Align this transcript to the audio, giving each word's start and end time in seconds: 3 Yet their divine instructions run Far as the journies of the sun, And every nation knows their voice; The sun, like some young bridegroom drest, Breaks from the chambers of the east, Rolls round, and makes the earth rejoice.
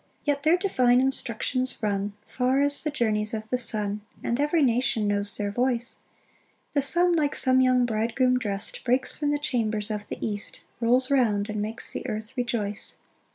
3 0.25 0.33
Yet 0.33 0.41
their 0.41 0.57
divine 0.57 0.99
instructions 0.99 1.77
run 1.83 2.13
Far 2.35 2.59
as 2.63 2.81
the 2.83 2.89
journies 2.89 3.35
of 3.35 3.49
the 3.51 3.57
sun, 3.59 4.01
And 4.23 4.39
every 4.39 4.63
nation 4.63 5.07
knows 5.07 5.37
their 5.37 5.51
voice; 5.51 5.97
The 6.73 6.81
sun, 6.81 7.13
like 7.13 7.35
some 7.35 7.61
young 7.61 7.85
bridegroom 7.85 8.39
drest, 8.39 8.83
Breaks 8.83 9.15
from 9.15 9.29
the 9.29 9.37
chambers 9.37 9.91
of 9.91 10.07
the 10.07 10.17
east, 10.25 10.61
Rolls 10.79 11.11
round, 11.11 11.49
and 11.51 11.61
makes 11.61 11.91
the 11.91 12.07
earth 12.09 12.35
rejoice. 12.35 12.97